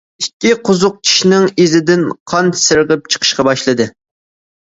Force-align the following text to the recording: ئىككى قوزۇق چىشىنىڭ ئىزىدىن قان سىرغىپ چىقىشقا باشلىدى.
ئىككى 0.21 0.51
قوزۇق 0.69 0.95
چىشىنىڭ 1.09 1.45
ئىزىدىن 1.63 2.05
قان 2.33 2.49
سىرغىپ 2.63 3.11
چىقىشقا 3.17 3.47
باشلىدى. 3.49 3.89